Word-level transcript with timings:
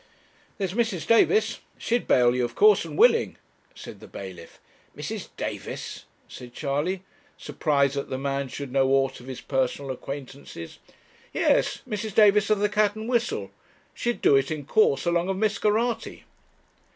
'There's 0.57 0.73
Mrs. 0.73 1.05
Davis, 1.05 1.59
she'd 1.77 2.07
bail 2.07 2.33
you, 2.33 2.43
of 2.43 2.55
course, 2.55 2.83
and 2.85 2.97
willing,' 2.97 3.35
said 3.75 3.99
the 3.99 4.07
bailiff. 4.07 4.59
'Mrs. 4.97 5.29
Davis!' 5.37 6.05
said 6.27 6.55
Charley, 6.55 7.03
surprised 7.37 7.93
that 7.93 8.09
the 8.09 8.17
man 8.17 8.47
should 8.47 8.71
know 8.71 8.89
aught 8.89 9.19
of 9.19 9.27
his 9.27 9.41
personal 9.41 9.91
acquaintances. 9.91 10.79
'Yes, 11.33 11.83
Mrs. 11.87 12.15
Davis 12.15 12.49
of 12.49 12.57
the 12.57 12.67
'Cat 12.67 12.95
and 12.95 13.07
Whistle.' 13.07 13.51
She'd 13.93 14.21
do 14.23 14.35
it 14.35 14.49
in 14.49 14.65
course, 14.65 15.05
along 15.05 15.29
of 15.29 15.37
Miss 15.37 15.59
Geraghty.' 15.59 16.23